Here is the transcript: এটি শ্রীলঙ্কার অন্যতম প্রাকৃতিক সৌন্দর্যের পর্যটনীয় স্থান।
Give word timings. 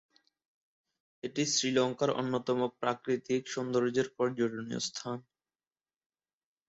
এটি 1.23 1.43
শ্রীলঙ্কার 1.53 2.09
অন্যতম 2.11 2.59
প্রাকৃতিক 2.81 3.41
সৌন্দর্যের 3.47 4.07
পর্যটনীয় 4.17 4.81
স্থান। 4.87 5.17